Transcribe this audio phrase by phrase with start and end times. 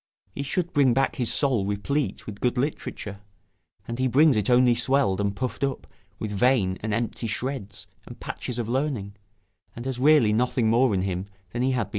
[0.33, 3.21] He should bring back his soul replete with good literature,
[3.87, 5.85] and he brings it only swelled and puffed up
[6.17, 9.13] with vain and empty shreds and patches of learning;
[9.75, 11.89] and has really nothing more in him than he had before.